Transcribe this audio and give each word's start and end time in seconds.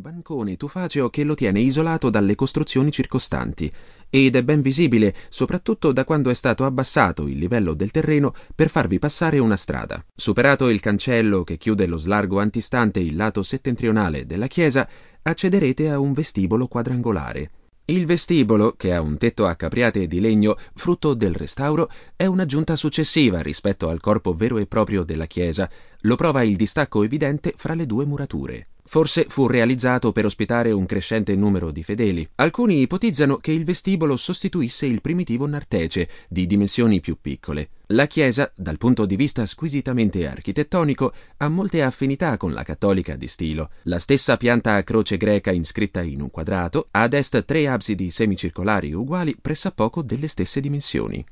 bancone 0.00 0.56
tufaceo 0.56 1.10
che 1.10 1.24
lo 1.24 1.34
tiene 1.34 1.60
isolato 1.60 2.08
dalle 2.08 2.34
costruzioni 2.34 2.90
circostanti 2.90 3.70
ed 4.08 4.34
è 4.34 4.42
ben 4.42 4.62
visibile 4.62 5.14
soprattutto 5.28 5.92
da 5.92 6.04
quando 6.04 6.30
è 6.30 6.34
stato 6.34 6.64
abbassato 6.64 7.28
il 7.28 7.36
livello 7.36 7.74
del 7.74 7.90
terreno 7.90 8.32
per 8.54 8.70
farvi 8.70 8.98
passare 8.98 9.38
una 9.38 9.56
strada. 9.56 10.02
Superato 10.16 10.68
il 10.68 10.80
cancello 10.80 11.44
che 11.44 11.58
chiude 11.58 11.86
lo 11.86 11.98
slargo 11.98 12.40
antistante 12.40 12.98
il 12.98 13.14
lato 13.14 13.42
settentrionale 13.42 14.24
della 14.24 14.46
chiesa, 14.46 14.88
accederete 15.22 15.90
a 15.90 15.98
un 15.98 16.12
vestibolo 16.12 16.66
quadrangolare. 16.66 17.50
Il 17.84 18.06
vestibolo, 18.06 18.74
che 18.76 18.94
ha 18.94 19.00
un 19.00 19.18
tetto 19.18 19.46
a 19.46 19.56
capriate 19.56 20.06
di 20.06 20.20
legno 20.20 20.56
frutto 20.74 21.12
del 21.12 21.34
restauro, 21.34 21.90
è 22.14 22.24
un'aggiunta 22.24 22.76
successiva 22.76 23.40
rispetto 23.40 23.88
al 23.88 24.00
corpo 24.00 24.32
vero 24.32 24.58
e 24.58 24.66
proprio 24.66 25.02
della 25.02 25.26
chiesa. 25.26 25.68
Lo 26.02 26.14
prova 26.14 26.42
il 26.42 26.54
distacco 26.54 27.02
evidente 27.02 27.52
fra 27.56 27.74
le 27.74 27.86
due 27.86 28.06
murature. 28.06 28.68
Forse 28.90 29.26
fu 29.28 29.46
realizzato 29.46 30.10
per 30.10 30.24
ospitare 30.24 30.72
un 30.72 30.84
crescente 30.84 31.36
numero 31.36 31.70
di 31.70 31.84
fedeli. 31.84 32.28
Alcuni 32.34 32.80
ipotizzano 32.80 33.36
che 33.36 33.52
il 33.52 33.62
vestibolo 33.62 34.16
sostituisse 34.16 34.84
il 34.84 35.00
primitivo 35.00 35.46
nartece, 35.46 36.08
di 36.28 36.44
dimensioni 36.44 36.98
più 36.98 37.16
piccole. 37.20 37.68
La 37.92 38.08
chiesa, 38.08 38.50
dal 38.52 38.78
punto 38.78 39.06
di 39.06 39.14
vista 39.14 39.46
squisitamente 39.46 40.26
architettonico, 40.26 41.12
ha 41.36 41.48
molte 41.48 41.84
affinità 41.84 42.36
con 42.36 42.52
la 42.52 42.64
cattolica 42.64 43.14
di 43.14 43.28
stilo. 43.28 43.70
La 43.82 44.00
stessa 44.00 44.36
pianta 44.36 44.74
a 44.74 44.82
croce 44.82 45.16
greca 45.16 45.52
inscritta 45.52 46.02
in 46.02 46.20
un 46.20 46.30
quadrato, 46.32 46.88
ad 46.90 47.12
est 47.12 47.44
tre 47.44 47.68
absidi 47.68 48.10
semicircolari 48.10 48.92
uguali 48.92 49.36
pressappoco 49.40 50.02
delle 50.02 50.26
stesse 50.26 50.58
dimensioni. 50.58 51.24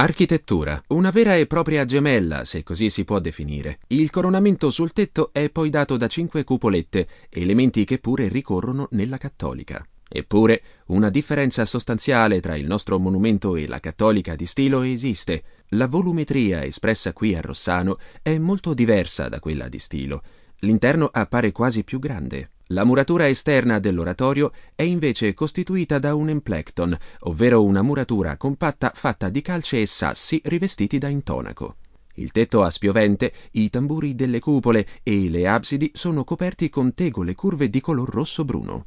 Architettura. 0.00 0.80
Una 0.90 1.10
vera 1.10 1.34
e 1.34 1.48
propria 1.48 1.84
gemella, 1.84 2.44
se 2.44 2.62
così 2.62 2.88
si 2.88 3.02
può 3.02 3.18
definire. 3.18 3.80
Il 3.88 4.10
coronamento 4.10 4.70
sul 4.70 4.92
tetto 4.92 5.30
è 5.32 5.50
poi 5.50 5.70
dato 5.70 5.96
da 5.96 6.06
cinque 6.06 6.44
cupolette, 6.44 7.08
elementi 7.28 7.84
che 7.84 7.98
pure 7.98 8.28
ricorrono 8.28 8.86
nella 8.92 9.16
cattolica. 9.16 9.84
Eppure, 10.08 10.62
una 10.86 11.10
differenza 11.10 11.64
sostanziale 11.64 12.38
tra 12.38 12.54
il 12.54 12.68
nostro 12.68 13.00
monumento 13.00 13.56
e 13.56 13.66
la 13.66 13.80
cattolica 13.80 14.36
di 14.36 14.46
stilo 14.46 14.82
esiste. 14.82 15.42
La 15.70 15.88
volumetria 15.88 16.62
espressa 16.62 17.12
qui 17.12 17.34
a 17.34 17.40
Rossano 17.40 17.98
è 18.22 18.38
molto 18.38 18.74
diversa 18.74 19.28
da 19.28 19.40
quella 19.40 19.68
di 19.68 19.80
stilo. 19.80 20.22
L'interno 20.60 21.08
appare 21.10 21.50
quasi 21.50 21.82
più 21.82 21.98
grande. 21.98 22.50
La 22.72 22.84
muratura 22.84 23.26
esterna 23.26 23.78
dell'oratorio 23.78 24.52
è 24.74 24.82
invece 24.82 25.32
costituita 25.32 25.98
da 25.98 26.14
un 26.14 26.28
emplecton, 26.28 26.94
ovvero 27.20 27.64
una 27.64 27.80
muratura 27.80 28.36
compatta 28.36 28.92
fatta 28.94 29.30
di 29.30 29.40
calce 29.40 29.80
e 29.80 29.86
sassi 29.86 30.38
rivestiti 30.44 30.98
da 30.98 31.08
intonaco. 31.08 31.76
Il 32.16 32.30
tetto 32.30 32.62
a 32.62 32.70
spiovente, 32.70 33.32
i 33.52 33.70
tamburi 33.70 34.14
delle 34.14 34.38
cupole 34.38 34.86
e 35.02 35.30
le 35.30 35.48
absidi 35.48 35.90
sono 35.94 36.24
coperti 36.24 36.68
con 36.68 36.92
tegole 36.92 37.34
curve 37.34 37.70
di 37.70 37.80
color 37.80 38.08
rosso-bruno. 38.10 38.86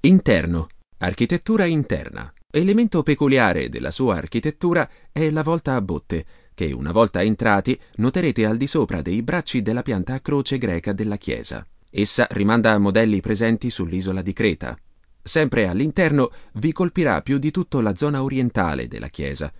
Interno. 0.00 0.66
Architettura 0.98 1.64
interna. 1.64 2.35
Elemento 2.56 3.02
peculiare 3.02 3.68
della 3.68 3.90
sua 3.90 4.16
architettura 4.16 4.88
è 5.12 5.28
la 5.28 5.42
volta 5.42 5.74
a 5.74 5.82
botte, 5.82 6.24
che 6.54 6.72
una 6.72 6.90
volta 6.90 7.22
entrati 7.22 7.78
noterete 7.96 8.46
al 8.46 8.56
di 8.56 8.66
sopra 8.66 9.02
dei 9.02 9.22
bracci 9.22 9.60
della 9.60 9.82
pianta 9.82 10.14
a 10.14 10.20
croce 10.20 10.56
greca 10.56 10.94
della 10.94 11.18
chiesa. 11.18 11.66
Essa 11.90 12.26
rimanda 12.30 12.72
a 12.72 12.78
modelli 12.78 13.20
presenti 13.20 13.68
sull'isola 13.68 14.22
di 14.22 14.32
Creta. 14.32 14.74
Sempre 15.22 15.68
all'interno 15.68 16.30
vi 16.54 16.72
colpirà 16.72 17.20
più 17.20 17.36
di 17.36 17.50
tutto 17.50 17.82
la 17.82 17.94
zona 17.94 18.22
orientale 18.22 18.88
della 18.88 19.08
chiesa. 19.08 19.52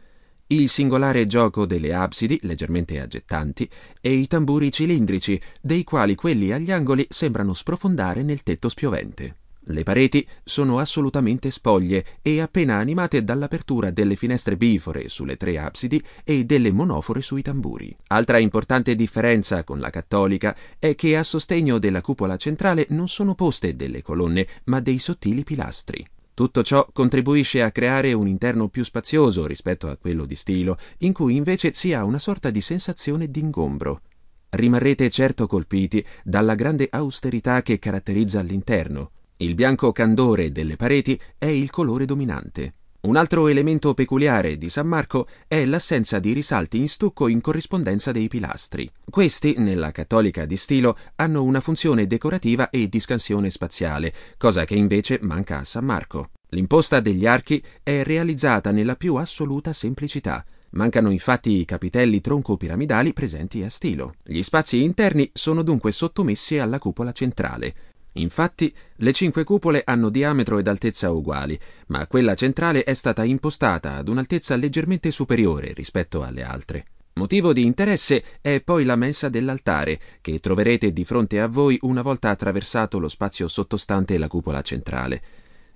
Il 0.46 0.70
singolare 0.70 1.26
gioco 1.26 1.66
delle 1.66 1.92
absidi, 1.92 2.38
leggermente 2.44 2.98
aggettanti, 2.98 3.68
e 4.00 4.10
i 4.10 4.26
tamburi 4.26 4.72
cilindrici, 4.72 5.38
dei 5.60 5.84
quali 5.84 6.14
quelli 6.14 6.50
agli 6.50 6.72
angoli 6.72 7.04
sembrano 7.10 7.52
sprofondare 7.52 8.22
nel 8.22 8.42
tetto 8.42 8.70
spiovente. 8.70 9.44
Le 9.68 9.82
pareti 9.82 10.24
sono 10.44 10.78
assolutamente 10.78 11.50
spoglie 11.50 12.04
e 12.22 12.40
appena 12.40 12.76
animate 12.76 13.24
dall'apertura 13.24 13.90
delle 13.90 14.14
finestre 14.14 14.56
bifore 14.56 15.08
sulle 15.08 15.36
tre 15.36 15.58
absidi 15.58 16.00
e 16.22 16.44
delle 16.44 16.70
monofore 16.70 17.20
sui 17.20 17.42
tamburi. 17.42 17.94
Altra 18.08 18.38
importante 18.38 18.94
differenza 18.94 19.64
con 19.64 19.80
la 19.80 19.90
cattolica 19.90 20.54
è 20.78 20.94
che 20.94 21.16
a 21.16 21.24
sostegno 21.24 21.78
della 21.78 22.00
cupola 22.00 22.36
centrale 22.36 22.86
non 22.90 23.08
sono 23.08 23.34
poste 23.34 23.74
delle 23.74 24.02
colonne, 24.02 24.46
ma 24.64 24.78
dei 24.78 25.00
sottili 25.00 25.42
pilastri. 25.42 26.06
Tutto 26.32 26.62
ciò 26.62 26.86
contribuisce 26.92 27.62
a 27.62 27.72
creare 27.72 28.12
un 28.12 28.28
interno 28.28 28.68
più 28.68 28.84
spazioso 28.84 29.46
rispetto 29.46 29.88
a 29.88 29.96
quello 29.96 30.26
di 30.26 30.36
stilo, 30.36 30.78
in 30.98 31.12
cui 31.12 31.34
invece 31.34 31.72
si 31.72 31.92
ha 31.92 32.04
una 32.04 32.20
sorta 32.20 32.50
di 32.50 32.60
sensazione 32.60 33.28
d'ingombro. 33.30 34.02
Rimarrete 34.50 35.10
certo 35.10 35.48
colpiti 35.48 36.04
dalla 36.22 36.54
grande 36.54 36.86
austerità 36.88 37.62
che 37.62 37.80
caratterizza 37.80 38.42
l'interno. 38.42 39.10
Il 39.38 39.54
bianco 39.54 39.92
candore 39.92 40.50
delle 40.50 40.76
pareti 40.76 41.20
è 41.36 41.44
il 41.44 41.68
colore 41.68 42.06
dominante. 42.06 42.72
Un 43.02 43.16
altro 43.16 43.48
elemento 43.48 43.92
peculiare 43.92 44.56
di 44.56 44.70
San 44.70 44.86
Marco 44.86 45.28
è 45.46 45.62
l'assenza 45.66 46.18
di 46.18 46.32
risalti 46.32 46.78
in 46.78 46.88
stucco 46.88 47.28
in 47.28 47.42
corrispondenza 47.42 48.12
dei 48.12 48.28
pilastri. 48.28 48.90
Questi, 49.10 49.56
nella 49.58 49.92
cattolica 49.92 50.46
di 50.46 50.56
stilo, 50.56 50.96
hanno 51.16 51.42
una 51.42 51.60
funzione 51.60 52.06
decorativa 52.06 52.70
e 52.70 52.88
di 52.88 52.98
scansione 52.98 53.50
spaziale, 53.50 54.14
cosa 54.38 54.64
che 54.64 54.74
invece 54.74 55.18
manca 55.20 55.58
a 55.58 55.64
San 55.64 55.84
Marco. 55.84 56.30
L'imposta 56.48 57.00
degli 57.00 57.26
archi 57.26 57.62
è 57.82 58.04
realizzata 58.04 58.70
nella 58.70 58.96
più 58.96 59.16
assoluta 59.16 59.74
semplicità. 59.74 60.42
Mancano 60.70 61.10
infatti 61.10 61.60
i 61.60 61.64
capitelli 61.66 62.22
tronco-piramidali 62.22 63.12
presenti 63.12 63.62
a 63.62 63.68
stilo. 63.68 64.14
Gli 64.24 64.42
spazi 64.42 64.82
interni 64.82 65.30
sono 65.34 65.62
dunque 65.62 65.92
sottomessi 65.92 66.58
alla 66.58 66.78
cupola 66.78 67.12
centrale. 67.12 67.74
Infatti, 68.18 68.74
le 68.96 69.12
cinque 69.12 69.44
cupole 69.44 69.82
hanno 69.84 70.08
diametro 70.08 70.58
ed 70.58 70.68
altezza 70.68 71.10
uguali, 71.10 71.58
ma 71.88 72.06
quella 72.06 72.34
centrale 72.34 72.82
è 72.82 72.94
stata 72.94 73.24
impostata 73.24 73.94
ad 73.94 74.08
un'altezza 74.08 74.56
leggermente 74.56 75.10
superiore 75.10 75.72
rispetto 75.74 76.22
alle 76.22 76.42
altre. 76.42 76.86
Motivo 77.14 77.52
di 77.54 77.64
interesse 77.64 78.22
è 78.42 78.60
poi 78.60 78.84
la 78.84 78.96
mensa 78.96 79.28
dell'altare, 79.28 79.98
che 80.20 80.38
troverete 80.38 80.92
di 80.92 81.04
fronte 81.04 81.40
a 81.40 81.46
voi 81.46 81.78
una 81.82 82.02
volta 82.02 82.30
attraversato 82.30 82.98
lo 82.98 83.08
spazio 83.08 83.48
sottostante 83.48 84.18
la 84.18 84.28
cupola 84.28 84.60
centrale. 84.60 85.22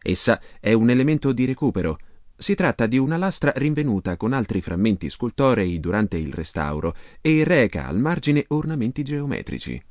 Essa 0.02 0.40
è 0.60 0.72
un 0.72 0.90
elemento 0.90 1.32
di 1.32 1.46
recupero. 1.46 1.98
Si 2.36 2.54
tratta 2.54 2.86
di 2.86 2.98
una 2.98 3.16
lastra 3.16 3.52
rinvenuta 3.54 4.16
con 4.16 4.32
altri 4.32 4.60
frammenti 4.62 5.10
scultorei 5.10 5.78
durante 5.78 6.16
il 6.16 6.32
restauro 6.32 6.94
e 7.20 7.44
reca 7.44 7.86
al 7.86 7.98
margine 7.98 8.44
ornamenti 8.48 9.02
geometrici. 9.02 9.82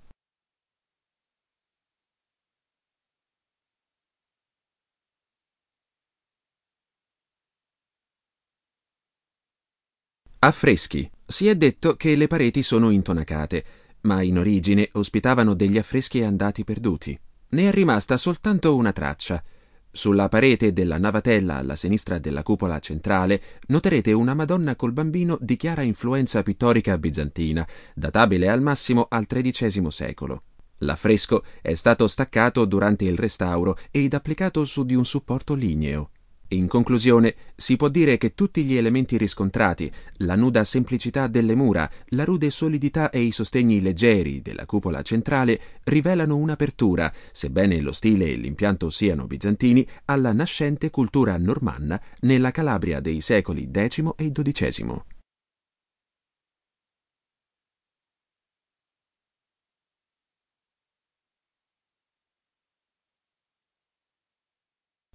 Affreschi. 10.42 11.10
Si 11.26 11.50
è 11.50 11.56
detto 11.58 11.98
che 11.98 12.16
le 12.16 12.28
pareti 12.28 12.64
sono 12.64 12.92
intonacate, 12.92 13.66
ma 14.02 14.22
in 14.22 14.38
origine 14.38 14.88
ospitavano 14.94 15.54
degli 15.54 15.78
affreschi 15.78 16.24
andati 16.24 16.64
perduti. 16.64 17.20
Ne 17.50 17.68
è 17.68 17.72
rimasta 17.74 18.16
soltanto 18.16 18.74
una 18.78 18.94
traccia. 18.94 19.44
Sulla 19.92 20.30
parete 20.30 20.72
della 20.72 20.98
navatella 20.98 21.56
alla 21.56 21.76
sinistra 21.76 22.20
della 22.20 22.42
cupola 22.42 22.80
centrale 22.80 23.42
noterete 23.68 24.14
una 24.14 24.34
Madonna 24.34 24.78
col 24.78 24.94
bambino 24.94 25.38
di 25.42 25.58
chiara 25.58 25.82
influenza 25.82 26.42
pittorica 26.42 26.98
bizantina, 26.98 27.68
databile 27.94 28.48
al 28.48 28.62
massimo 28.62 29.08
al 29.10 29.28
XIII 29.28 29.92
secolo. 29.92 30.44
L'affresco 30.78 31.44
è 31.62 31.74
stato 31.74 32.08
staccato 32.08 32.64
durante 32.64 33.04
il 33.04 33.18
restauro 33.18 33.76
ed 33.92 34.14
applicato 34.14 34.64
su 34.64 34.86
di 34.86 34.96
un 34.96 35.04
supporto 35.04 35.54
ligneo. 35.54 36.12
In 36.52 36.68
conclusione, 36.68 37.36
si 37.56 37.76
può 37.76 37.90
dire 37.90 38.18
che 38.18 38.34
tutti 38.34 38.64
gli 38.64 38.76
elementi 38.76 39.18
riscontrati, 39.18 39.92
la 40.18 40.36
nuda 40.36 40.64
semplicità 40.64 41.28
delle 41.28 41.54
mura, 41.54 41.88
la 42.08 42.24
rude 42.24 42.50
solidità 42.50 43.12
e 43.12 43.20
i 43.20 43.32
sostegni 43.32 43.82
leggeri 43.82 44.42
della 44.42 44.66
cupola 44.66 45.04
centrale 45.04 45.60
rivelano 45.84 46.38
un'apertura, 46.38 47.14
sebbene 47.32 47.80
lo 47.82 47.92
stile 47.92 48.30
e 48.30 48.36
l'impianto 48.36 48.90
siano 48.90 49.28
bizantini, 49.28 49.86
alla 50.06 50.34
nascente 50.34 50.90
cultura 50.90 51.38
normanna 51.38 52.02
nella 52.22 52.50
Calabria 52.50 53.00
dei 53.00 53.22
secoli 53.22 53.70
X 53.72 54.02
e 54.16 54.32
XII. 54.32 55.19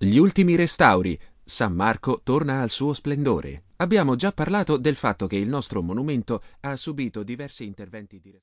Gli 0.04 0.18
ultimi 0.18 0.54
restauri. 0.54 1.18
San 1.42 1.72
Marco 1.72 2.20
torna 2.22 2.60
al 2.60 2.68
suo 2.68 2.92
splendore. 2.92 3.62
Abbiamo 3.76 4.16
già 4.16 4.32
parlato 4.32 4.76
del 4.76 4.96
fatto 4.96 5.26
che 5.26 5.36
il 5.36 5.48
nostro 5.48 5.80
monumento 5.80 6.42
ha 6.60 6.76
subito 6.76 7.22
diversi 7.22 7.64
interventi 7.64 8.20
di 8.20 8.30